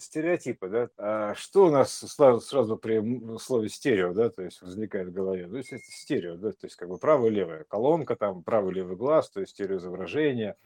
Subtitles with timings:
[0.00, 0.88] стереотипы, да?
[0.96, 5.48] А что у нас сразу, сразу при слове стерео, да, то есть возникает в голове?
[5.48, 8.96] То есть это стерео, да, то есть как бы правая левая колонка, там правый левый
[8.96, 10.56] глаз, то есть стереоизображение,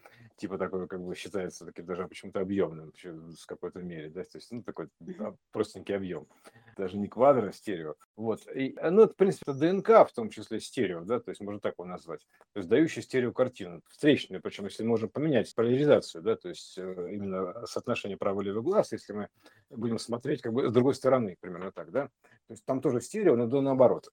[0.41, 4.51] типа такое как бы считается таким даже почему-то объемным в какой-то мере, да, то есть
[4.51, 4.87] ну такой
[5.19, 6.27] а, простенький объем,
[6.75, 7.93] даже не квадро, а стерео.
[8.15, 11.41] Вот, и, ну это в принципе это ДНК в том числе стерео, да, то есть
[11.41, 12.21] можно так его назвать,
[12.53, 17.63] то есть дающий стереокартину, встречную, причем если можно поменять поляризацию, да, то есть э, именно
[17.67, 19.27] соотношение правый левый глаз, если мы
[19.69, 23.35] будем смотреть как бы с другой стороны, примерно так, да, то есть там тоже стерео,
[23.35, 24.09] но до наоборот.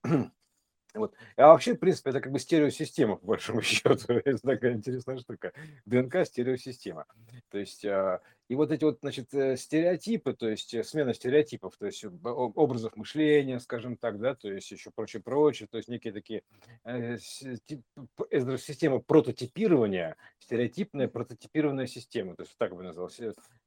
[0.94, 1.14] Вот.
[1.36, 4.12] А вообще, в принципе, это как бы стереосистема, по большому счету.
[4.12, 5.52] Это такая интересная штука.
[5.84, 7.04] ДНК– стереосистема.
[7.50, 11.76] То есть, а, и вот эти вот, значит, э, стереотипы, то есть э, смена стереотипов,
[11.76, 16.14] то есть образов мышления, скажем так, да, то есть еще прочее, прочее, то есть некие
[16.14, 16.42] такие
[16.84, 23.10] э, система прототипирования, стереотипная прототипированная система, то есть так бы назвал,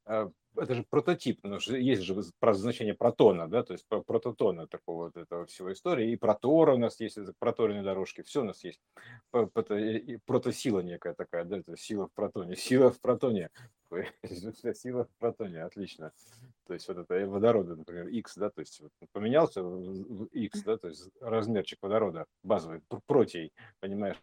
[0.04, 2.20] а, это же прототип, потому что есть же
[2.52, 7.00] значение протона, да, то есть прототона такого вот этого всего истории, и протора у нас
[7.00, 8.80] есть, это проторенные дорожки, все у нас есть,
[10.26, 13.50] протосила некая такая, да, это сила в протоне, сила в протоне,
[14.74, 16.12] сила в протоне, отлично.
[16.66, 19.62] То есть вот это водорода, например, X, да, то есть вот поменялся
[20.32, 24.16] X, да, то есть размерчик водорода базовый, протей, понимаешь,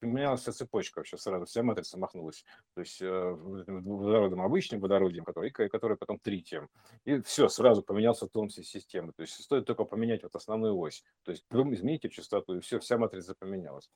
[0.00, 2.44] поменялась цепочка вообще сразу, вся матрица махнулась.
[2.74, 6.68] То есть э, водородом обычным водородием, который, который потом тритием.
[7.04, 9.12] И все, сразу поменялся тон всей системы.
[9.12, 11.04] То есть стоит только поменять вот основную ось.
[11.24, 11.44] То есть
[11.74, 13.90] измените частоту, и все, вся матрица поменялась.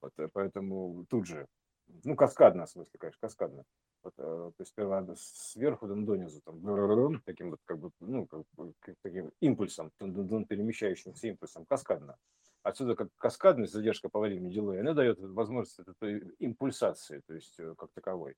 [0.00, 1.46] Вот, э, поэтому тут же,
[2.04, 3.64] ну, каскадно, в смысле, конечно, каскадно.
[4.02, 8.44] Вот, э, то есть сперва сверху донизу, там, таким вот, как бы, ну, как,
[9.02, 12.16] таким импульсом, перемещающимся импульсом, каскадно.
[12.62, 17.74] Отсюда как каскадность, задержка по времени дилея, она дает возможность этой импульсации, то есть э,
[17.78, 18.34] как таковой,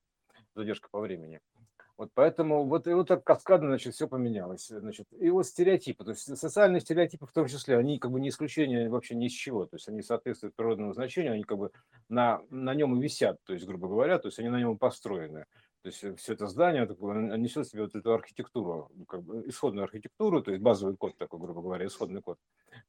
[0.55, 1.41] задержка по времени.
[1.95, 4.67] Вот поэтому вот, и вот так каскадно, значит, все поменялось.
[4.67, 8.29] Значит, и вот стереотипы, то есть социальные стереотипы в том числе, они как бы не
[8.29, 11.71] исключение вообще ни с чего, то есть они соответствуют природному значению, они как бы
[12.09, 15.45] на, на нем и висят, то есть, грубо говоря, то есть они на нем построены.
[15.83, 19.21] То есть э, все это здание такое, несет в себе вот эту архитектуру, ну, как
[19.21, 22.39] бы исходную архитектуру, то есть базовый код такой, грубо говоря, исходный код.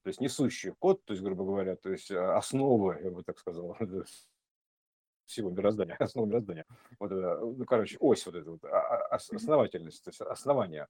[0.02, 3.40] То есть несущий код, то есть, грубо говоря, то есть а, основа, я бы так
[3.40, 3.76] сказал,
[5.26, 6.64] всего мироздания, основа мироздания.
[7.00, 10.86] Вот это, ну, короче, ось вот эта вот, а, а, основательность, то есть основание,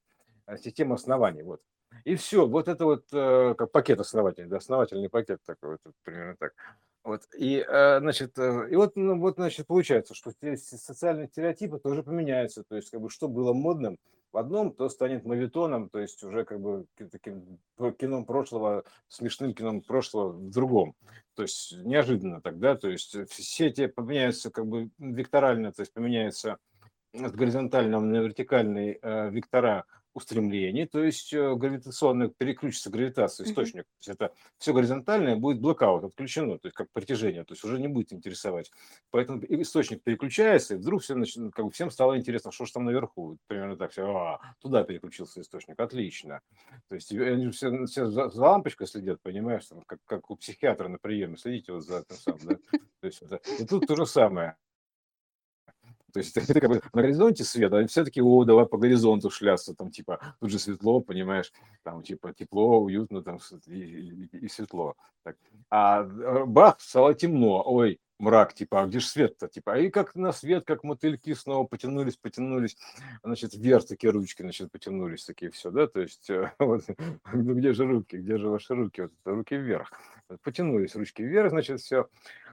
[0.59, 1.63] система оснований, вот.
[2.05, 6.37] И все, вот это вот э, как пакет основательный, да, основательный пакет такой, вот, примерно
[6.37, 6.53] так.
[7.05, 12.03] Вот, и, э, значит, э, и вот, ну, вот, значит, получается, что социальные стереотипы тоже
[12.03, 13.99] поменяются, то есть, как бы, что было модным
[14.33, 17.61] в одном, то станет мавитоном, то есть уже как бы таким
[17.99, 20.97] кином прошлого, смешным кином прошлого в другом.
[21.35, 26.57] То есть неожиданно тогда, то есть все эти поменяются как бы векторально, то есть поменяются
[27.13, 33.83] с горизонтального на вертикальный э, вектора устремлений, то есть э, гравитационный переключится гравитация, источник.
[33.83, 33.85] Mm-hmm.
[33.85, 37.81] То есть это все горизонтальное будет блокаут, отключено, то есть как притяжение, то есть уже
[37.81, 38.71] не будет интересовать.
[39.11, 43.39] Поэтому источник переключается, и вдруг всем, как бы всем стало интересно, что же там наверху.
[43.49, 46.41] Примерно так, все, а, туда переключился источник, отлично.
[46.89, 50.89] То есть они все, все за, за лампочкой следят, понимаешь, там, как, как у психиатра
[50.89, 52.79] на приеме, следите вот за этим самым, да?
[53.01, 54.57] То есть это, и тут то же самое.
[56.15, 59.75] То есть это как бы на горизонте свет, а все-таки, о, давай по горизонту шляться,
[59.75, 61.53] там типа тут же светло, понимаешь,
[61.83, 63.75] там типа тепло, уютно там и,
[64.33, 64.95] и, и светло.
[65.25, 65.37] Так.
[65.71, 70.15] А э, бах, стало темно, ой, мрак, типа, а где же свет-то, типа, и как
[70.15, 72.77] на свет, как мотыльки снова потянулись, потянулись,
[73.25, 76.85] значит, вверх такие ручки, значит, потянулись такие все, да, то есть, э, вот,
[77.33, 79.93] ну где же руки, где же ваши руки, вот, руки вверх,
[80.43, 82.09] потянулись ручки вверх, значит, все,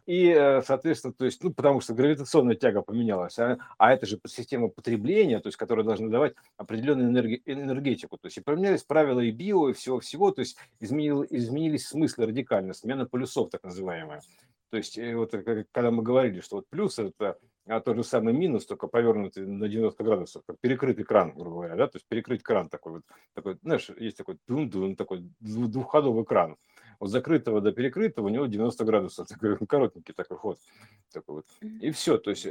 [0.06, 4.20] и, э, соответственно, то есть, ну, потому что гравитационная тяга поменялась, а, а это же
[4.28, 9.20] система потребления, то есть, которая должна давать определенную энерги, энергетику, то есть, и поменялись правила
[9.20, 14.22] и био, и всего-всего, то есть, изменил, изменились смыслы радикально, смена полюсов, так называемая.
[14.70, 18.34] То есть, э, вот когда мы говорили, что вот плюс это а тот же самый
[18.34, 22.42] минус, только повернутый на 90 градусов, как перекрытый кран, грубо говоря, да, то есть перекрыть
[22.42, 23.04] кран такой вот,
[23.34, 26.58] такой, знаешь, есть такой дун-дун, такой двухходовый кран,
[27.02, 30.60] от закрытого до перекрытого у него 90 градусов, такой коротенький такой ход.
[31.12, 31.46] Такой вот.
[31.82, 32.48] И все, то есть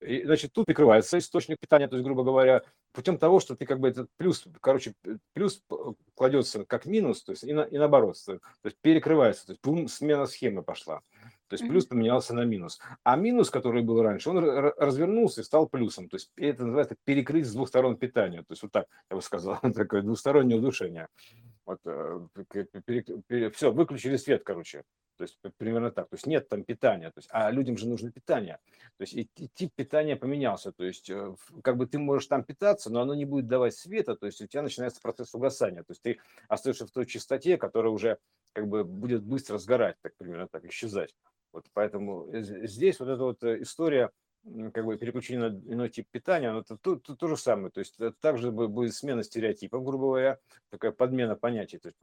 [0.00, 3.80] и, значит, тут прикрывается источник питания, то есть, грубо говоря, путем того, что ты как
[3.80, 4.92] бы этот плюс, короче,
[5.32, 5.62] плюс
[6.14, 9.88] кладется как минус, то есть и, на, и наоборот, то есть перекрывается, то есть бум,
[9.88, 11.00] смена схемы пошла.
[11.48, 12.80] То есть плюс поменялся на минус.
[13.02, 16.08] А минус, который был раньше, он развернулся и стал плюсом.
[16.08, 18.40] То есть это называется перекрыть с двух сторон питания.
[18.40, 21.08] То есть вот так, я бы сказал, такое двустороннее удушение.
[21.66, 21.80] Вот,
[23.54, 24.84] все, выключили свет, короче.
[25.16, 26.08] То есть примерно так.
[26.08, 27.10] То есть нет там питания.
[27.10, 28.58] То есть, а людям же нужно питание.
[28.98, 30.72] То есть и тип питания поменялся.
[30.72, 34.16] То есть э, как бы ты можешь там питаться, но оно не будет давать света.
[34.16, 35.82] То есть у тебя начинается процесс угасания.
[35.84, 36.18] То есть ты
[36.48, 38.18] остаешься в той частоте, которая уже
[38.52, 41.14] как бы будет быстро сгорать, так примерно так, исчезать.
[41.52, 44.10] Вот поэтому здесь вот эта вот э, история
[44.72, 47.70] как бы переключение на иной тип питания, но это то, то, то же самое.
[47.70, 50.38] То есть это также будет смена стереотипов, грубо говоря,
[50.70, 51.78] такая подмена понятий.
[51.78, 51.98] То есть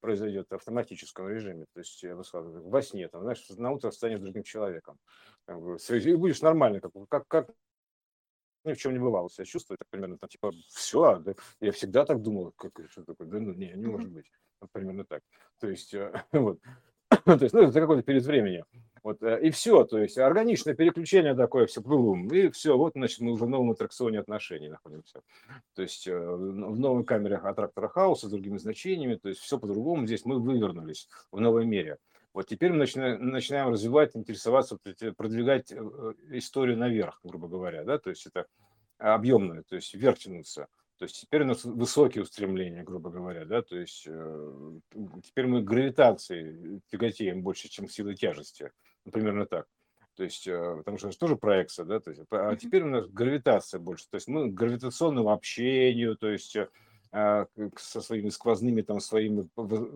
[0.00, 1.66] произойдет в автоматическом режиме.
[1.72, 4.98] То есть сказал, во сне, там, знаешь, на утро станешь другим человеком.
[5.44, 7.50] Как бы, и будешь нормально, как, как, как
[8.64, 11.72] ни в чем не бывало себя чувствовать, так примерно, там, типа, все, а, да, я
[11.72, 14.30] всегда так думал, как, что такое, да, ну, не, не может быть,
[14.72, 15.22] примерно так.
[15.58, 16.60] То есть, э, вот,
[17.24, 18.64] то есть, ну, это какой-то период времени.
[19.02, 23.32] Вот, э, и все, то есть органичное переключение такое, все, и все, вот, значит, мы
[23.32, 25.22] уже в новом аттракционе отношений находимся.
[25.74, 30.06] То есть э, в новой камере аттрактора хаоса с другими значениями, то есть все по-другому,
[30.06, 31.98] здесь мы вывернулись в новой мире.
[32.34, 34.78] Вот теперь мы начинаем, начинаем развивать, интересоваться,
[35.16, 35.76] продвигать э,
[36.30, 38.46] историю наверх, грубо говоря, да, то есть это
[38.98, 40.68] объемное, то есть вверх тянуться.
[40.98, 44.80] То есть теперь у нас высокие устремления, грубо говоря, да, то есть э,
[45.22, 48.72] теперь мы гравитацией тяготеем больше, чем силой тяжести,
[49.04, 49.66] ну, примерно так.
[50.16, 53.06] То есть, э, потому что это тоже проекция, да, то есть, а теперь у нас
[53.06, 56.68] гравитация больше, то есть мы к гравитационному общению, то есть э,
[57.12, 57.46] а,
[57.76, 59.48] со своими сквозными там своими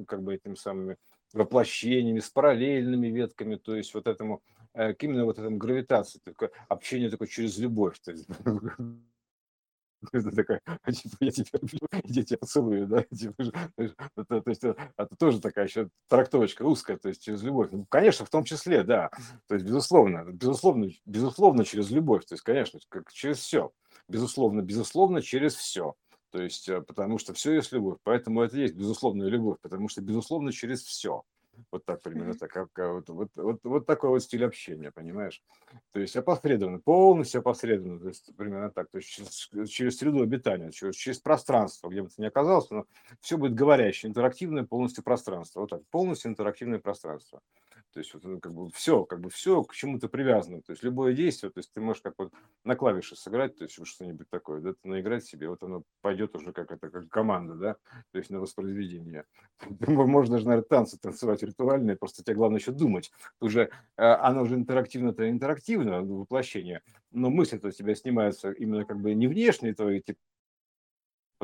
[0.06, 0.96] как бы этими самыми
[1.32, 4.40] воплощениями, с параллельными ветками, то есть вот этому,
[4.75, 8.28] именно вот этому гравитации, такое общение такое через любовь, то есть,
[10.12, 10.60] Это такая,
[10.90, 13.44] типа, я тебя люблю, я тебя поцелую, да, типа,
[13.76, 17.69] то есть это тоже такая еще трактовочка узкая, то есть через любовь.
[17.72, 19.10] Ну, конечно, в том числе, да,
[19.46, 23.70] то есть безусловно, безусловно, безусловно через любовь, то есть, конечно, как через все,
[24.08, 25.94] безусловно, безусловно через все.
[26.31, 30.00] То есть, э, потому что все есть любовь, поэтому это есть безусловная любовь, потому что
[30.00, 31.22] безусловно через все.
[31.70, 32.50] Вот так примерно так.
[32.50, 35.43] Как, вот, вот, вот, вот такой вот стиль общения, понимаешь?
[35.93, 38.91] То есть опосредованно, полностью опосредованно, то есть примерно так.
[38.91, 42.87] То есть через, через среду обитания, через, через пространство, где бы ты ни оказался, но
[43.20, 45.61] все будет говорящее, интерактивное полностью пространство.
[45.61, 47.43] Вот так, полностью интерактивное пространство.
[47.93, 50.62] То есть вот, как бы все, как бы все к чему-то привязано.
[50.62, 52.33] То есть любое действие, то есть ты можешь как вот
[52.65, 56.53] на клавише сыграть, то есть что-нибудь такое, да, ты наиграть себе, вот оно пойдет уже
[56.53, 57.77] как это, как команда, да,
[58.12, 59.25] то есть на воспроизведение.
[59.87, 63.12] Можно даже, наверное, танцы танцевать ритуальные, просто тебе главное еще думать.
[63.41, 69.15] Уже э, оно уже интерактивно-то интерактивно, воплощение, но мысли-то у тебя снимаются именно как бы
[69.15, 70.19] не внешние твои, типа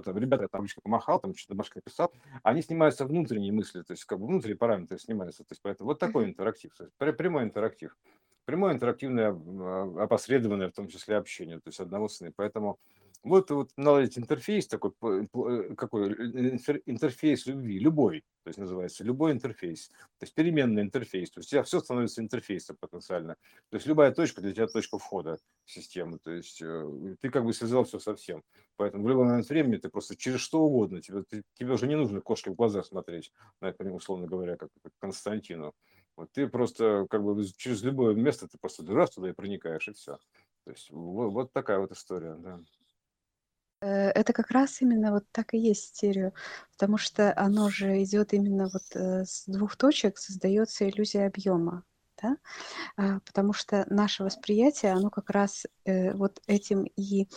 [0.06, 2.12] вот, ребята, там ручкой помахал, там что-то домашнее написал,
[2.42, 5.44] они снимаются внутренние мысли, то есть как бы внутренние параметры снимаются.
[5.44, 7.96] То есть поэтому вот такой интерактив, то есть прямой интерактив.
[8.44, 12.32] Прямое интерактивное, а, опосредованное, в том числе общение, то есть одного сына.
[12.34, 12.78] Поэтому
[13.22, 16.12] вот, вот наладить интерфейс такой, э, какой
[16.86, 21.50] интерфейс любви, любой, то есть называется, любой интерфейс, то есть переменный интерфейс, то есть у
[21.50, 23.34] тебя все становится интерфейсом потенциально,
[23.70, 27.44] то есть любая точка для тебя точка входа в систему, то есть э, ты как
[27.44, 28.42] бы связал все со всем,
[28.76, 31.96] поэтому в любой момент времени ты просто через что угодно, тебе, ты, тебе уже не
[31.96, 35.74] нужно кошки в глаза смотреть, на это, условно говоря, как, как Константину,
[36.16, 39.92] вот ты просто как бы через любое место ты просто раз туда и проникаешь, и
[39.92, 40.18] все.
[40.64, 42.60] То есть вот, вот такая вот история, да.
[43.80, 46.32] Э, это как раз именно вот так и есть стерео,
[46.72, 51.84] потому что оно же идет именно вот э, с двух точек, создается иллюзия объема,
[52.20, 52.36] да?
[52.96, 57.28] А, потому что наше восприятие, оно как раз э, вот этим и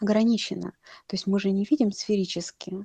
[0.00, 0.72] ограничено.
[1.06, 2.84] То есть мы же не видим сферически,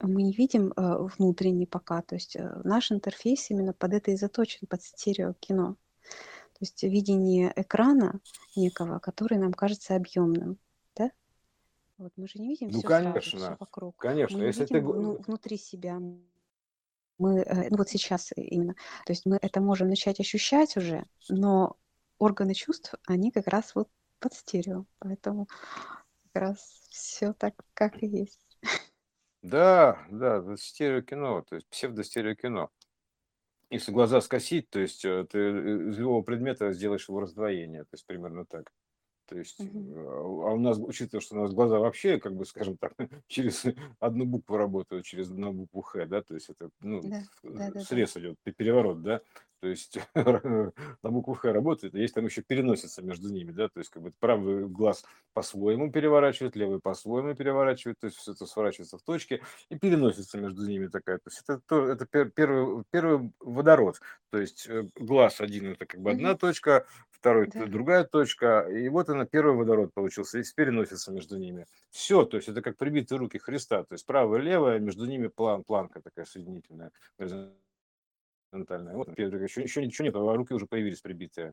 [0.00, 2.00] мы не видим внутренний пока.
[2.00, 5.76] То есть наш интерфейс именно под это и заточен, под стереокино.
[6.04, 8.20] То есть видение экрана
[8.56, 10.58] некого, который нам кажется объемным.
[11.98, 13.96] Вот мы же не видим Ну, все сразу, все конечно, вокруг.
[13.96, 14.74] конечно, Мы если ты...
[14.74, 16.00] видим ну, внутри себя.
[17.18, 18.74] Мы, э, ну вот сейчас именно,
[19.04, 21.76] то есть мы это можем начать ощущать уже, но
[22.18, 23.88] органы чувств, они как раз вот
[24.20, 25.48] под стерео, поэтому
[26.32, 28.46] как раз все так, как и есть.
[29.42, 32.70] Да, да, это стереокино, то есть псевдостереокино.
[33.70, 37.90] Если глаза скосить, то есть э, ты э, из любого предмета сделаешь его раздвоение, то
[37.92, 38.72] есть примерно так.
[39.28, 42.78] То есть, э, а у нас, учитывая, что у нас глаза вообще, как бы, скажем
[42.78, 42.94] так,
[43.28, 43.64] через
[44.00, 47.70] одну букву работают, через одну букву Х, да, то есть это, ну, Да, да, да,
[47.72, 47.80] да.
[47.80, 49.20] срез идет, переворот, да,
[49.60, 53.80] то есть на букву Х работает, а есть там еще переносится между ними, да, то
[53.80, 55.04] есть как бы правый глаз
[55.34, 60.66] по-своему переворачивает, левый по-своему переворачивает, то есть все это сворачивается в точке и переносится между
[60.66, 65.72] ними такая, то есть это, то, это первый, первый водород, то есть э, глаз один
[65.72, 66.86] это как бы одна точка,
[67.20, 67.66] второй Да.
[67.66, 71.66] другая точка, и вот она, первый водород получился, и переносится между ними.
[71.90, 75.28] Все, то есть это как прибитые руки Христа, то есть правая и левая, между ними
[75.28, 78.94] план, планка такая соединительная, горизонтальная.
[78.94, 81.52] Вот, еще, еще ничего нет, а руки уже появились прибитые.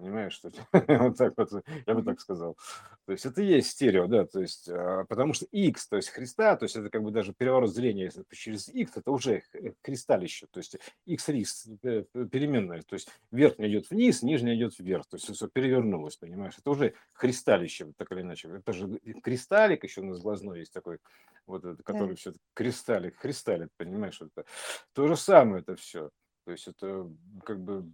[0.00, 1.50] Понимаешь, что вот так вот,
[1.86, 2.56] я бы так сказал.
[3.04, 6.08] То есть это и есть стерео, да, то есть, а, потому что X, то есть
[6.08, 9.42] Христа, то есть это как бы даже переворот зрения, если через X, это уже
[9.82, 15.06] кристаллище, то есть X рис э, переменная, то есть верхняя идет вниз, нижняя идет вверх,
[15.06, 18.48] то есть все перевернулось, понимаешь, это уже кристаллище, так или иначе.
[18.48, 20.98] Это же кристаллик еще у нас глазной есть такой,
[21.46, 22.16] вот этот, который да.
[22.16, 24.46] все кристаллик, кристаллик, понимаешь, это
[24.94, 26.10] то же самое это все.
[26.46, 27.06] То есть это
[27.44, 27.84] как бы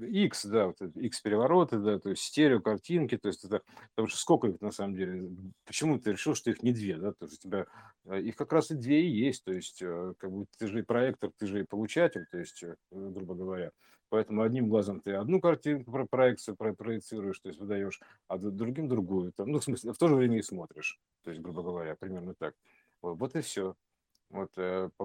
[0.00, 3.62] X, да, вот X перевороты, да, то есть стерео картинки, то есть это,
[3.94, 5.30] потому что сколько их на самом деле,
[5.64, 7.66] почему ты решил, что их не две, да, то есть у тебя
[8.06, 10.80] э, их как раз и две и есть, то есть э, как бы ты же
[10.80, 13.70] и проектор, ты же и получатель, то есть, э, грубо говоря,
[14.08, 18.88] поэтому одним глазом ты одну картинку про проекцию про проецируешь, то есть выдаешь, а другим
[18.88, 21.96] другую, там, ну, в смысле, в то же время и смотришь, то есть, грубо говоря,
[21.96, 22.54] примерно так.
[23.02, 23.74] Вот, вот и все.
[24.28, 24.52] Вот,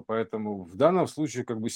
[0.06, 1.70] поэтому в данном случае как бы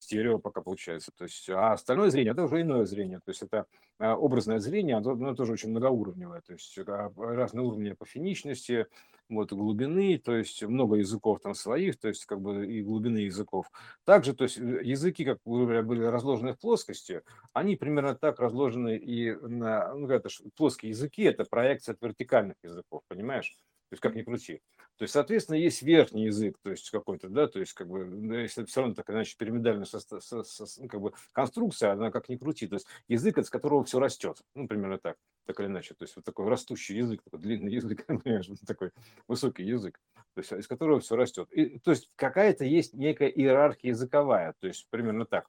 [0.00, 1.12] стерео пока получается.
[1.16, 3.18] То есть, а остальное зрение это уже иное зрение.
[3.18, 3.66] То есть это
[3.98, 6.40] а, образное зрение, оно тоже очень многоуровневое.
[6.40, 8.86] То есть а, разные уровни по финичности,
[9.28, 13.70] вот, глубины, то есть много языков там своих, то есть как бы и глубины языков.
[14.04, 19.32] Также, то есть э, языки, как были разложены в плоскости, они примерно так разложены и
[19.32, 23.56] на, ну, это плоские языки, это проекция от вертикальных языков, понимаешь?
[23.90, 24.62] То есть как ни крути.
[24.98, 28.06] То есть, соответственно, есть верхний язык, то есть какой-то, да, то есть как бы,
[28.40, 32.28] если все равно так иначе пирамидальная со, со, со, ну, как бы конструкция, она как
[32.28, 35.16] ни крути, то есть язык, из которого все растет, ну, примерно так,
[35.46, 38.06] так или иначе, то есть вот такой растущий язык, такой длинный язык,
[38.66, 38.92] такой
[39.26, 39.98] высокий язык,
[40.34, 41.50] то есть из которого все растет.
[41.50, 45.48] И, то есть какая-то есть некая иерархия языковая, то есть примерно так.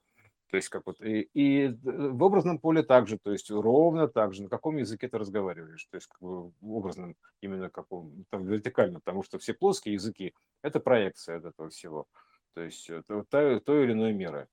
[0.51, 4.43] То есть как вот и, и в образном поле также, то есть ровно так же,
[4.43, 8.99] на каком языке ты разговариваешь, то есть как бы в образном именно каком, там вертикально,
[8.99, 12.05] потому что все плоские языки– это проекция от этого всего,
[12.53, 14.49] то есть это той, той или иной меры.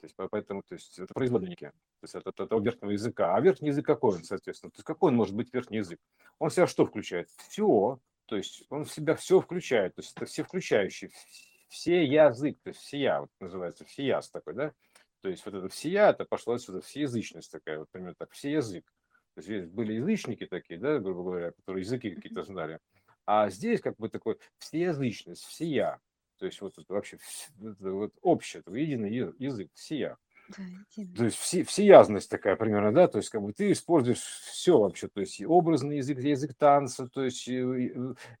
[0.00, 3.36] То есть поэтому, то есть это производники, то есть это, это, это верхнего языка.
[3.36, 4.72] А верхний язык какой он, соответственно?
[4.72, 6.00] То есть какой он может быть верхний язык?
[6.40, 7.28] Он в себя что включает?
[7.36, 8.00] Все.
[8.26, 9.94] То есть он в себя все включает.
[9.94, 11.12] То есть это все включающие,
[11.72, 14.72] все язык, то есть всея, вот называется всеяз такой, да,
[15.22, 18.84] то есть вот это всея, это пошло отсюда всеязычность такая, вот примерно так, все язык.
[19.34, 22.78] То есть были язычники такие, да, грубо говоря, которые языки какие-то знали.
[23.24, 25.98] А здесь как бы такой всеязычность, всея.
[26.38, 27.18] То есть вот это вообще
[27.56, 30.18] вот общее, единый язык, всея.
[31.16, 35.08] То есть все, всеязность такая примерно, да, то есть как бы ты используешь все вообще,
[35.08, 37.48] то есть образный язык, язык танца, то есть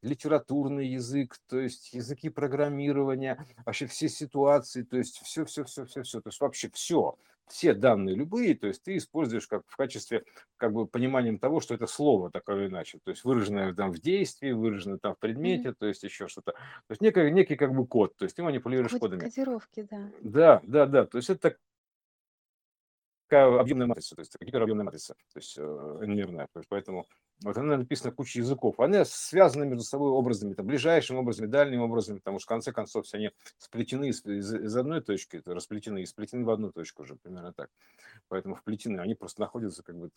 [0.02, 6.02] литературный язык, то есть языки программирования, вообще все ситуации, то есть все, все, все, все,
[6.02, 7.16] все, то есть вообще все,
[7.48, 10.24] все данные любые, то есть ты используешь как в качестве
[10.56, 14.00] как бы пониманием того, что это слово такое или иначе, то есть выраженное там в
[14.00, 15.76] действии, выраженное там в предмете, mm-hmm.
[15.78, 18.92] то есть еще что-то, то есть некий, некий как бы код, то есть ты манипулируешь
[18.92, 19.20] Код, кодами.
[19.20, 20.10] Кодировки, да.
[20.22, 21.56] Да, да, да, то есть это
[23.32, 27.08] такая объемная матрица, то есть гиперобъемная матрица, то есть э, n То есть поэтому
[27.42, 28.78] вот она написана куча языков.
[28.78, 33.06] Они связаны между собой образами, там, ближайшим образом, дальним образом, потому что в конце концов
[33.06, 37.04] все они сплетены из, из, из одной точки, это расплетены и сплетены в одну точку
[37.04, 37.70] уже, примерно так.
[38.28, 40.10] Поэтому вплетены, они просто находятся как бы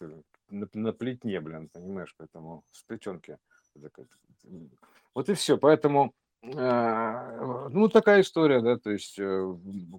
[0.50, 3.38] на, на плетне, блин, понимаешь, поэтому сплетенки.
[5.14, 5.58] Вот и все.
[5.58, 6.14] Поэтому
[6.56, 9.56] а, ну, такая история, да, то есть, э,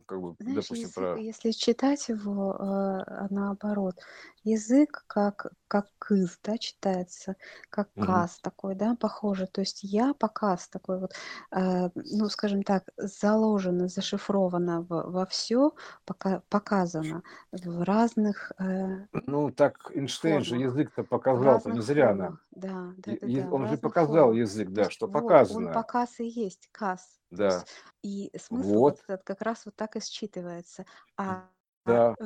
[0.07, 1.17] как бы, Знаешь, допустим, язык, про...
[1.19, 3.97] если читать его э, наоборот,
[4.45, 7.37] язык как, как кыз, да, читается,
[7.71, 9.47] как каз такой, да, похоже.
[9.47, 11.13] То есть я показ такой вот,
[11.53, 15.73] э, ну, скажем так, заложено, зашифровано в- во все,
[16.05, 20.59] пока, показано в разных э, Ну, так Эйнштейн же формах.
[20.59, 24.33] язык-то В показал-то не зря формах, да, да, да, да, Он же показал формах.
[24.33, 25.71] язык, да, что вот, он показано.
[25.71, 27.21] показ и есть каз.
[27.39, 27.67] То Да, есть
[28.03, 30.87] и смысл вот вот, этот как раз вот так и считывается.
[31.17, 31.51] А
[31.87, 32.17] да.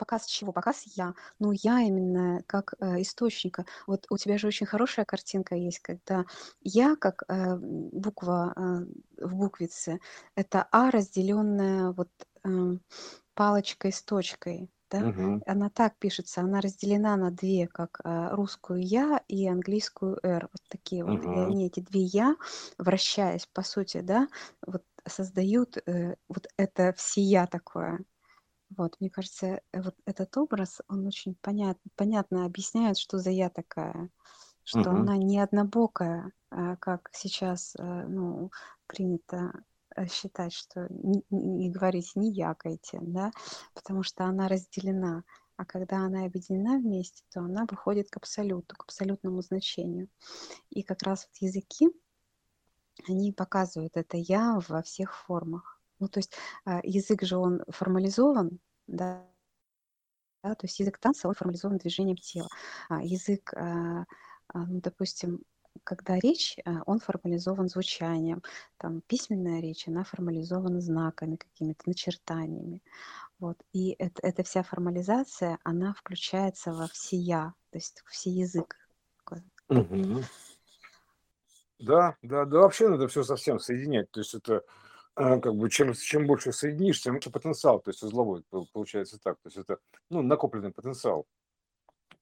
[0.00, 0.52] Показ чего?
[0.52, 1.14] Показ я.
[1.38, 3.66] Ну, я именно как э, источника.
[3.86, 6.24] Вот у тебя же очень хорошая картинка есть, когда
[6.62, 10.00] я как э, буква э, в буквице,
[10.34, 12.08] это А, разделенная вот
[12.44, 12.48] э,
[13.34, 14.70] палочкой с точкой.
[14.90, 15.00] Да?
[15.00, 15.42] Мгм.
[15.46, 20.48] Она так пишется, она разделена на две, как э, русскую я и английскую R.
[20.52, 21.24] Вот такие вот.
[21.24, 22.34] И они, эти две я,
[22.78, 24.26] вращаясь, по сути, да,
[24.66, 28.00] вот создают э, вот это всея такое.
[28.76, 33.50] Вот, мне кажется, э, вот этот образ, он очень понят, понятно объясняет, что за я
[33.50, 34.10] такая,
[34.64, 34.92] что Мгм.
[34.92, 38.50] она не однобокая, а как сейчас, э, ну,
[38.86, 39.52] принято
[39.96, 43.32] э, считать, что и говорить не якайте, да,
[43.74, 45.24] потому что она разделена.
[45.56, 50.08] А когда она объединена вместе, то она выходит к абсолюту, к абсолютному значению.
[50.70, 51.88] И как раз вот языки,
[53.06, 55.79] они показывают это «я» во всех формах.
[56.00, 56.32] Ну, то есть
[56.64, 59.24] а, язык же, он формализован, да,
[60.42, 62.48] да, то есть язык танца, он формализован движением тела.
[62.88, 64.06] А язык, а,
[64.54, 65.42] ну, допустим,
[65.84, 68.42] когда речь, он формализован звучанием,
[68.76, 72.82] там письменная речь, она формализована знаками, какими-то начертаниями.
[73.38, 73.62] Вот.
[73.72, 78.76] И это, эта вся формализация, она включается во всея, то есть все язык.
[79.68, 80.24] Угу.
[81.78, 84.10] Да, да, да, вообще надо все совсем соединять.
[84.10, 84.64] То есть это
[85.20, 89.36] как бы чем, чем больше соединишь, тем больше потенциал, то есть узловой получается так.
[89.42, 91.26] То есть это ну, накопленный потенциал.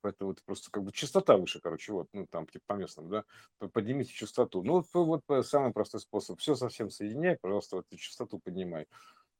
[0.00, 3.24] Поэтому это просто как бы частота выше, короче, вот, ну там типа по местным, да,
[3.72, 4.62] поднимите частоту.
[4.62, 6.38] Ну вот, вот самый простой способ.
[6.38, 8.86] Все совсем соединяй, пожалуйста, вот частоту поднимай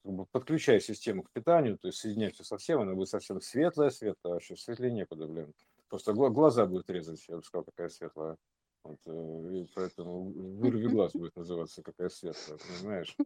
[0.05, 3.91] как бы подключай систему к питанию, то есть соединять все совсем, она будет совсем светлая,
[3.91, 5.53] светлая, вообще светлее некуда, блин.
[5.89, 8.37] Просто глаза будет резать, я бы сказал, какая светлая.
[8.85, 13.17] Вот, э, и поэтому вырви глаз будет называться, какая светлая, понимаешь?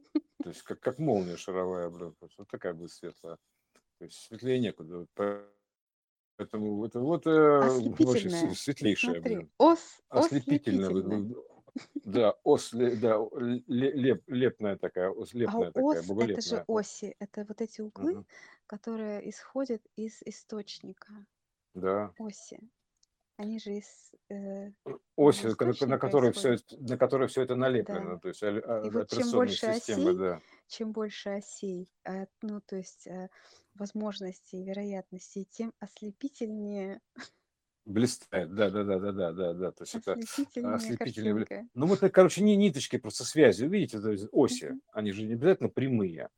[0.42, 3.38] То есть как, как молния шаровая, блин, вот такая будет светлая.
[3.98, 5.06] То есть светлее некуда.
[6.36, 9.52] Поэтому это вот э, вообще светлейшая, Смотри, блин.
[9.58, 11.34] Ос, ослепительная.
[12.04, 13.18] Да, ос, да,
[13.66, 18.18] леп, лепная такая, ос, лепная а такая, ос это же оси, это вот эти углы,
[18.18, 18.26] угу.
[18.66, 21.24] которые исходят из источника.
[21.74, 22.12] Да.
[22.18, 22.58] Оси.
[23.36, 24.72] Они же из э,
[25.16, 28.18] оси, на, на которые все, на которые все это налеплено, да.
[28.18, 30.40] то есть а, И вот чем больше системы, осей, да.
[30.68, 33.30] чем больше осей, а, ну то есть а,
[33.74, 37.00] возможностей и вероятностей, тем ослепительнее
[37.84, 39.72] Блистает, да, да, да, да, да, да, да.
[39.72, 41.68] То есть это ослепительная.
[41.74, 43.64] Ну вот, короче, не ниточки, просто связи.
[43.64, 46.28] Видите, то есть оси, они же не обязательно прямые.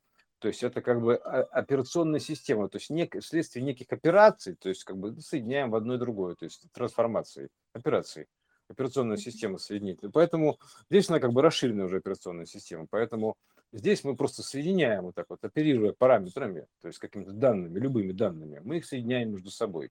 [0.45, 4.83] То есть это как бы операционная система, то есть нек, вследствие неких операций, то есть
[4.83, 8.27] как бы соединяем в одно и другое, то есть трансформации, операции,
[8.69, 10.11] операционная система соединительная.
[10.11, 12.85] Поэтому здесь она как бы расширенная уже операционная система.
[12.87, 13.37] Поэтому
[13.71, 18.61] здесь мы просто соединяем вот так вот, оперируя параметрами, то есть какими-то данными, любыми данными,
[18.63, 19.89] мы их соединяем между собой.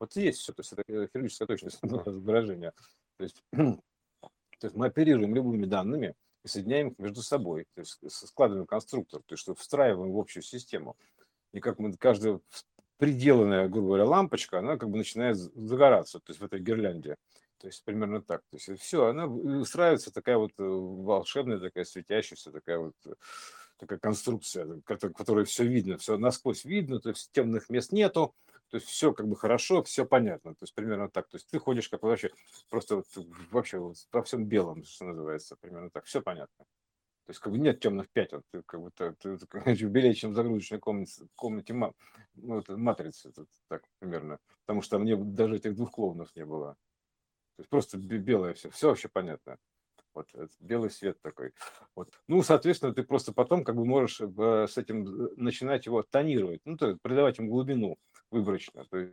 [0.00, 0.82] Вот есть все, то есть это
[1.12, 2.72] хирургическая точность выражения.
[3.18, 3.80] То есть, то
[4.64, 9.34] есть мы оперируем любыми данными и соединяем их между собой, то есть складываем конструктор, то
[9.34, 10.96] есть что встраиваем в общую систему.
[11.52, 12.40] И как мы каждая
[12.98, 17.16] приделанная, грубо говоря, лампочка, она как бы начинает загораться, то есть в этой гирлянде.
[17.58, 18.42] То есть примерно так.
[18.50, 23.12] То есть все, она устраивается такая вот э, волшебная, такая светящаяся, такая вот э,
[23.78, 28.34] такая конструкция, которая все видно, все насквозь видно, то есть темных мест нету,
[28.70, 30.54] то есть все как бы хорошо, все понятно.
[30.54, 31.28] То есть примерно так.
[31.28, 32.30] То есть ты ходишь как вообще
[32.68, 33.06] просто вот,
[33.50, 36.04] вообще вот, во всем белом, что называется, примерно так.
[36.04, 36.64] Все понятно.
[37.26, 38.42] То есть как бы нет темных пятен.
[38.52, 41.92] Ты как ты, ты, ты белее, чем в загрузочной комнате, комнате ма,
[42.34, 44.38] ну, это матрицы, это, так примерно.
[44.66, 46.76] Потому что мне даже этих двух клоунов не было.
[47.56, 48.70] То есть просто белое все.
[48.70, 49.58] Все вообще понятно.
[50.14, 51.52] Вот белый свет такой.
[51.94, 52.12] Вот.
[52.26, 56.60] Ну, соответственно, ты просто потом как бы можешь э, с этим э, начинать его тонировать,
[56.64, 57.96] ну, то есть придавать ему глубину
[58.30, 59.08] выборочно, то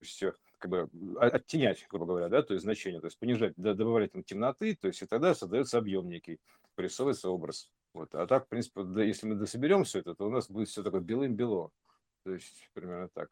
[0.00, 0.24] есть
[0.58, 4.76] как бы оттенять, грубо говоря, да, то есть значение, то есть понижать, добавлять там темноты,
[4.76, 6.38] то есть и тогда создается объем некий,
[6.74, 7.68] прорисовывается образ.
[7.94, 8.14] Вот.
[8.14, 10.82] А так, в принципе, да, если мы дособерем все это, то у нас будет все
[10.82, 11.70] такое белым-бело.
[12.24, 13.30] То есть примерно так.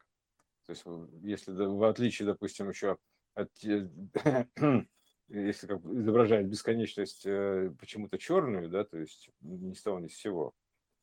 [0.65, 0.83] То есть
[1.23, 2.97] если в отличие, допустим, еще
[3.33, 3.87] от э,
[5.31, 10.07] если как бы изображает бесконечность э, почему-то черную, да, то есть ни с того ни
[10.07, 10.53] с сего.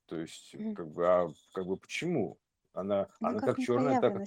[0.07, 2.39] То есть, как бы, а как бы почему?
[2.73, 4.23] Она, ну, она как, как черная, так,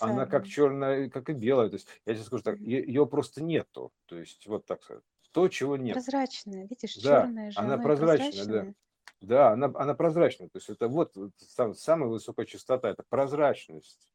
[0.00, 1.68] она как черная, как и белая.
[1.68, 3.92] То есть, я тебе скажу так, ее просто нету.
[4.06, 5.02] То есть, вот так сказать.
[5.32, 5.94] То, чего нет.
[5.94, 7.58] Прозрачная, видишь, да, черная же.
[7.58, 8.74] Она прозрачная, да.
[9.20, 10.48] Да, она, она прозрачная.
[10.48, 14.08] То есть, это вот сам, самая высокая частота, это прозрачность.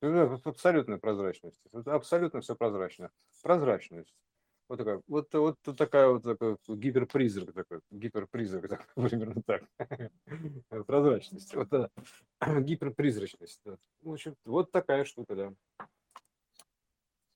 [0.00, 1.60] Абсолютная прозрачность.
[1.72, 3.10] Абсолютно все прозрачно.
[3.42, 4.14] Прозрачность.
[4.68, 9.64] Вот такая, вот, вот такая вот такой гиперпризрак такой, гиперпризрак, такой, примерно так.
[10.86, 11.52] Прозрачность.
[11.56, 11.90] Вот
[12.60, 13.60] гиперпризрачность.
[13.64, 13.76] Да.
[14.02, 15.52] В общем, вот такая штука, да.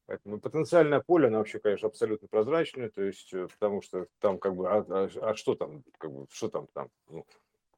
[0.07, 4.55] Поэтому потенциальное поле, оно вообще, конечно, абсолютно прозрачное, то есть, э, потому что там как
[4.55, 7.27] бы, а, а, а что там, как бы, что там, там, ну,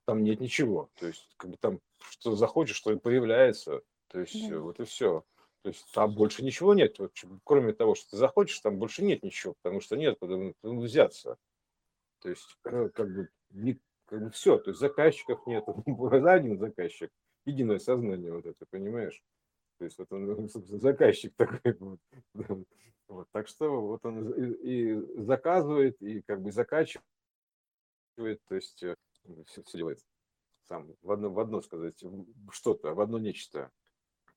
[0.05, 4.49] там нет ничего, то есть, как бы там, что захочешь, что и появляется, то есть,
[4.49, 4.59] да.
[4.61, 5.25] вот и все.
[5.63, 6.97] То есть там больше ничего нет.
[7.45, 11.39] Кроме того, что ты захочешь, там больше нет ничего, потому что нет куда взяться.
[12.21, 15.65] То есть э, как бы, не, как бы все, то есть заказчиков нет,
[16.27, 17.11] один заказчик,
[17.45, 19.21] единое сознание вот это, понимаешь?
[19.79, 20.49] То есть вот он,
[20.81, 22.01] заказчик такой вот.
[23.09, 23.29] вот.
[23.33, 27.05] Так что вот он и, и заказывает, и как бы закачивает
[28.17, 28.97] то есть все,
[29.47, 30.01] все делает
[30.63, 32.03] сам, в одно, в одно сказать,
[32.51, 33.71] что-то, в одно нечто,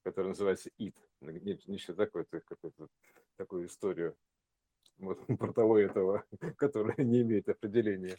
[0.04, 0.96] которое называется ид.
[1.22, 2.88] Нечто такое, какую-то
[3.38, 4.16] такую историю
[4.98, 6.26] вот, про того этого,
[6.58, 8.18] который не имеет определения.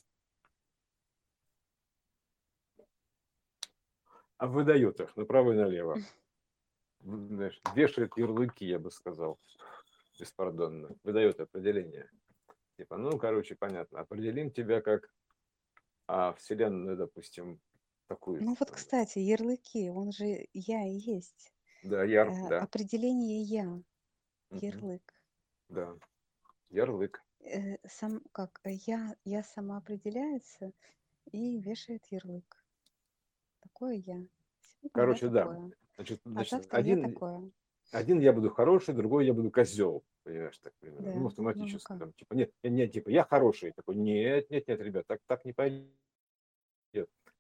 [4.37, 5.99] А выдает их направо и налево.
[7.01, 9.38] Знаешь, вешает ярлыки, я бы сказал,
[10.19, 10.97] беспардонно.
[11.03, 12.11] Выдает определение.
[12.79, 14.01] Типа, ну, короче, понятно.
[14.01, 15.12] Определим тебя как
[16.07, 17.61] а, Вселенную, допустим,
[18.07, 18.43] такую.
[18.43, 21.53] Ну вот, кстати, ярлыки, он же я и есть.
[21.83, 22.62] Да, яр, Э, да.
[22.62, 23.85] Определение я, Мгм.
[24.61, 25.14] ярлык.
[25.69, 25.97] Да.
[26.71, 27.23] Ярлык.
[27.40, 30.73] Э, Сам как э, я, я сама определяется
[31.33, 32.64] и вешает ярлык.
[33.61, 34.14] Такое я.
[34.61, 35.45] Сегодня я Короче, да.
[35.45, 35.73] такое.
[35.97, 37.51] Значит, А значит, завтра я один, такое.
[37.93, 40.05] один я буду хороший, другой я буду козел.
[40.23, 41.07] Понимаешь, так примерно.
[41.07, 41.14] Да.
[41.14, 41.87] Ну, Ну автоматически.
[41.87, 41.99] как?
[41.99, 43.73] Там, типа, нет, нет, типа, я хороший.
[43.73, 45.88] Такой, нет, нет, нет, ребят, так, так не пойдет.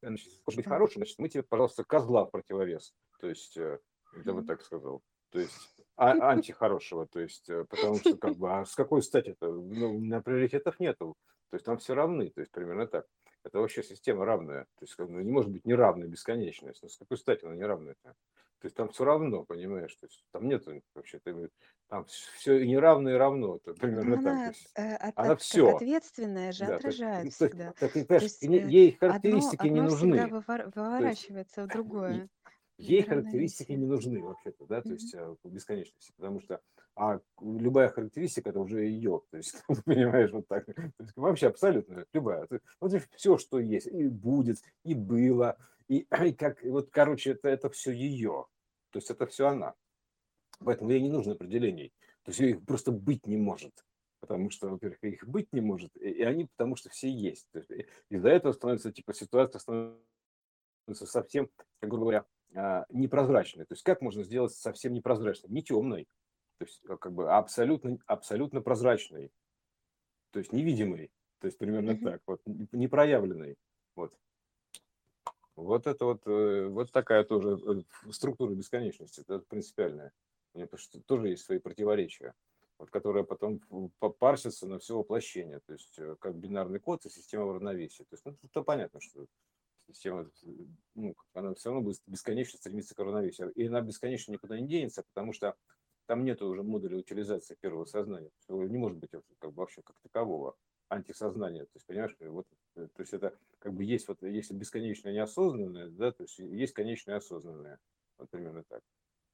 [0.02, 0.70] Значит, хочешь быть Да.
[0.70, 2.94] хорошим, значит, мы тебе, пожалуйста, козла в противовес.
[3.20, 3.78] То есть, э,
[4.24, 5.02] я бы так сказал.
[5.30, 7.06] То есть, а, антихорошего.
[7.06, 9.52] То есть, э, потому что, как бы, а с какой стати-то?
[9.52, 11.14] Ну, на приоритетов нету.
[11.50, 12.30] То есть, там все равны.
[12.30, 13.06] То есть, примерно так.
[13.42, 14.64] Это вообще система равная.
[14.76, 16.82] То есть, как бы, не может быть неравная бесконечность.
[16.82, 18.14] Ну, с какой стати она неравная-то?
[18.60, 19.94] То есть, там все равно, понимаешь?
[19.96, 21.20] То есть, там нету вообще,
[21.88, 23.56] там все неравное и равно.
[23.56, 24.24] Это Ну, примерно так.
[24.24, 25.76] То она, есть, э, от- она от- все.
[25.76, 27.72] ответственная же Да, так, отражает ну, так, всегда.
[27.72, 30.38] так, и, То понимаешь, есть э, ей одно, характеристики не одно всегда нужны.
[30.38, 32.28] вывор- То есть выворачивается в и- другое.
[32.80, 36.60] Ей характеристики не нужны вообще-то, да, то есть в бесконечности, потому что
[36.96, 42.04] а любая характеристика это уже ее, то есть понимаешь вот так, То есть вообще абсолютно
[42.12, 42.48] любая,
[42.80, 45.56] вот все, что есть, и будет, и было,
[45.88, 48.46] и, и как и вот, короче, это это все ее,
[48.90, 49.74] то есть это все она,
[50.58, 51.92] поэтому ей не нужно определений,
[52.24, 53.72] то есть их просто быть не может.
[54.20, 57.46] Потому что, во-первых, их быть не может, и они потому что все есть.
[58.10, 61.48] Из-за этого становится, типа, ситуация становится совсем,
[61.80, 63.64] грубо говоря, а, непрозрачной.
[63.64, 65.50] То есть как можно сделать совсем непрозрачной?
[65.50, 66.08] Не темной,
[66.60, 69.32] то есть а, как бы абсолютно, абсолютно прозрачной,
[70.30, 73.56] то есть невидимой, то есть примерно так, вот, не- непроявленной.
[73.96, 74.12] Вот.
[75.56, 80.12] Вот это вот, э, вот такая тоже э, структура бесконечности, это принципиальная.
[80.52, 80.68] У нее
[81.06, 82.34] тоже есть свои противоречия,
[82.78, 83.60] вот, которые потом
[84.18, 88.04] парсятся на все воплощение, то есть э, как бинарный код и система равновесия.
[88.04, 89.24] То есть ну, это понятно, что
[89.92, 90.30] система,
[90.94, 93.52] ну, она все равно будет бесконечно стремиться к равновесию.
[93.52, 95.54] И она бесконечно никуда не денется, потому что
[96.06, 98.30] там нет уже модуля утилизации первого сознания.
[98.46, 99.22] То Не может быть как
[99.54, 100.56] вообще как такового
[100.88, 101.64] антисознания.
[101.64, 105.88] То есть, понимаешь, вот, э, то есть это как бы есть вот, если бесконечно неосознанное,
[105.88, 107.78] да, то есть есть конечное осознанное.
[108.18, 108.82] Вот примерно так.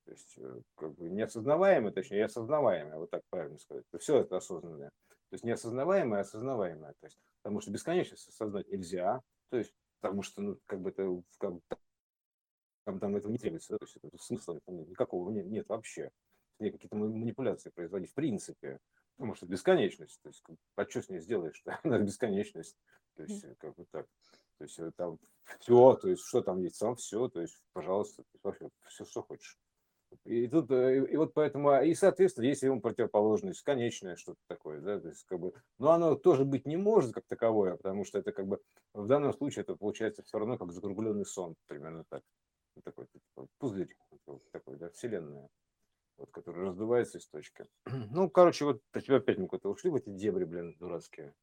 [0.05, 3.85] То есть э, как бы неосознаваемое, точнее, и осознаваемое, вот так правильно сказать.
[3.99, 4.91] Все это осознанное.
[5.09, 6.93] То есть неосознаваемое, осознаваемое.
[7.01, 9.21] То есть, потому что бесконечность осознать нельзя.
[9.51, 9.75] То есть,
[10.07, 11.61] потому что, ну, как бы это как бы,
[12.85, 16.11] там, там этого не требуется, да, то есть это смысла там никакого нет, нет вообще.
[16.59, 18.79] Какие-то манипуляции производить в принципе.
[19.17, 20.45] Потому что бесконечность, то есть,
[20.77, 21.63] а что с ней сделаешь?
[21.85, 22.77] Она бесконечность.
[23.15, 24.07] То есть, э, как бы так.
[24.59, 25.19] То есть, э, там
[25.59, 29.05] все, то есть, что там есть, сам все, то есть, пожалуйста, то есть, вообще все,
[29.05, 29.59] что хочешь.
[30.25, 34.81] И тут, э, и вот поэтому, а, и, соответственно, есть ему противоположность, конечное что-то такое,
[34.81, 38.19] да, то есть, как бы, но оно тоже быть не может как таковое, потому что
[38.19, 38.61] это, как бы,
[38.93, 42.23] в данном случае это получается все равно как закругленный сон, примерно так.
[42.75, 43.97] Вот такой, такой пузырь
[44.53, 45.49] такой, да, вселенная
[46.17, 47.67] вот, который раздувается из точки.
[48.11, 51.35] Ну, короче, вот опять мы куда-то ушли в эти дебри, блин, дурацкие.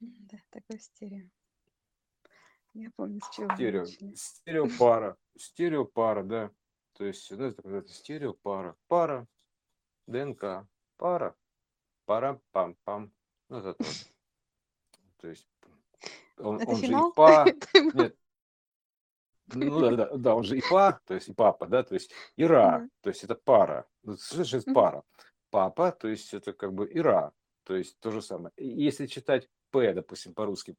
[0.00, 1.28] Да, такой стерео.
[2.74, 6.50] Я помню, с чего Стерео, стереопара, стереопара, да.
[6.92, 9.26] То есть, ну, это какая-то стереопара, пара,
[10.06, 11.36] ДНК, пара,
[12.04, 13.12] пара, пам, пам.
[13.48, 14.04] Ну, это тоже.
[15.18, 15.48] То есть,
[16.36, 17.44] он, Это он же и па,
[17.94, 18.16] нет,
[19.54, 22.10] ну да, да, да, он же и па, то есть и папа, да, то есть
[22.36, 22.88] и ра, Да.
[23.00, 23.86] то есть это пара.
[24.02, 25.02] Ну, Что значит пара?
[25.50, 27.32] Папа, то есть это как бы и ра,
[27.64, 28.52] то есть то же самое.
[28.56, 30.76] Если читать П, допустим, по-русски,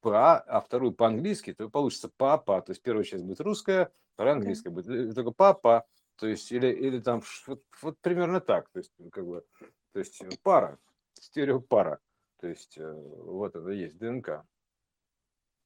[0.00, 4.36] ПА, а вторую по-английски, то получится папа, то есть первая часть будет русская, вторая Да.
[4.36, 8.92] английская будет только папа, то есть или, или там вот, вот примерно так, то есть
[8.98, 9.44] ну, как бы,
[9.92, 10.78] то есть э, пара,
[11.14, 12.00] стереопара,
[12.40, 14.44] то есть э, вот это есть ДНК,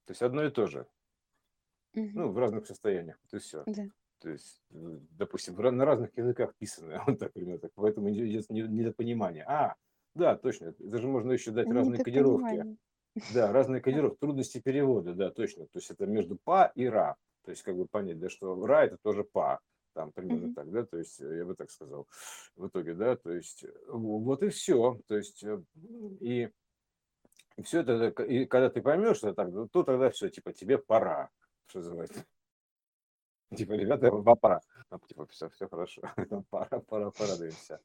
[0.05, 0.87] то есть одно и то же,
[1.95, 2.15] Мгм.
[2.15, 3.67] ну в разных состояниях, вот и все.
[3.67, 3.91] Да.
[4.21, 8.63] То есть, э, допустим, на разных языках писано, вот так примерно так, поэтому идет не-
[8.63, 9.45] недопонимание.
[9.45, 9.77] А,
[10.15, 12.67] да, точно, это же можно еще дать разные кодировки.
[13.35, 15.65] Да, разные кодировки, трудности перевода, да, точно.
[15.67, 17.17] То есть это между па и ра.
[17.45, 19.61] То есть как бы понять, да, что ра это тоже па.
[19.95, 22.07] Там примерно так, да, то есть э, я бы так сказал
[22.55, 25.01] в итоге, да, то есть э, вот и все.
[25.09, 25.61] То есть э,
[26.21, 26.49] и
[27.57, 30.79] И все это, и когда ты поймешь, что так, ну, то тогда все, типа, тебе
[30.79, 31.31] пора,
[31.67, 32.25] что называется.
[33.55, 34.61] Типа, ребята, пора.
[35.09, 36.03] Типа, все, все хорошо.
[36.51, 37.81] Пора, пора, двинемся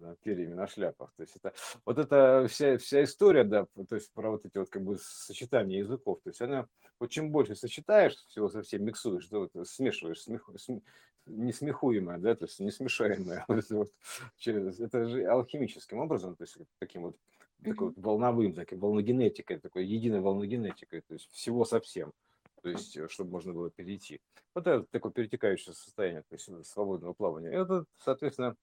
[0.00, 1.12] да, перьями на шляпах.
[1.16, 1.52] То есть это
[1.84, 5.78] вот эта вся, вся история, да, то есть про вот эти вот как бы сочетания
[5.78, 6.66] языков, то есть она,
[6.98, 10.84] вот чем больше сочетаешь всего совсем миксуешь, да, вот, смешиваешь, смех, см,
[11.26, 13.92] несмехуемое, да, то есть несмешаемое, вот вот,
[14.36, 17.16] через, это же алхимическим образом, то есть таким вот
[17.62, 22.12] такой вот волновым, такой волногенетикой, такой единой волногенетикой, то есть всего совсем
[22.62, 24.20] то есть, чтобы можно было перейти.
[24.54, 27.50] Вот это такое перетекающее состояние, то есть свободного плавания.
[27.50, 28.56] Это, соответственно,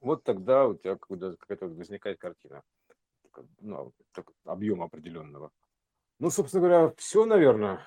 [0.00, 2.62] вот тогда у тебя какая-то возникает картина,
[3.60, 3.92] ну,
[4.44, 5.50] объема определенного.
[6.18, 7.80] Ну, собственно говоря, все, наверное.